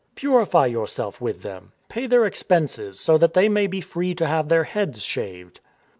Purify 0.15 0.65
yourself 0.65 1.21
with 1.21 1.43
them. 1.43 1.73
Pay 1.87 2.07
their 2.07 2.25
expenses, 2.25 2.99
so 2.99 3.19
that 3.19 3.35
they 3.35 3.47
may 3.47 3.67
be 3.67 3.81
free 3.81 4.15
to 4.15 4.25
have 4.25 4.49
their 4.49 4.63
heads 4.63 5.03
shaved." 5.03 5.59